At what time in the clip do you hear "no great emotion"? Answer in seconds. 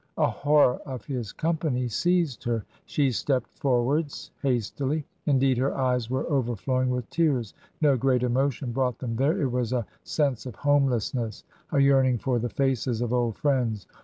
7.81-8.71